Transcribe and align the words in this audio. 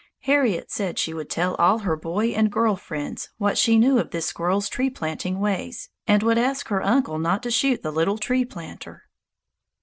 Harriet 0.21 0.71
said 0.71 0.97
she 0.97 1.13
would 1.13 1.29
tell 1.29 1.53
all 1.59 1.77
her 1.77 1.95
boy 1.95 2.29
and 2.29 2.51
girl 2.51 2.75
friends 2.75 3.29
what 3.37 3.55
she 3.55 3.77
knew 3.77 3.99
of 3.99 4.09
this 4.09 4.25
squirrel's 4.25 4.67
tree 4.67 4.89
planting 4.89 5.39
ways, 5.39 5.89
and 6.07 6.23
would 6.23 6.39
ask 6.39 6.69
her 6.69 6.81
uncle 6.83 7.19
not 7.19 7.43
to 7.43 7.51
shoot 7.51 7.83
the 7.83 7.91
little 7.91 8.17
tree 8.17 8.43
planter. 8.43 9.03